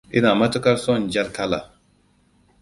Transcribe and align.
Ina 0.17 0.29
matukar 0.39 0.77
son 0.85 1.01
Jar 1.13 1.29
kala. 1.35 1.59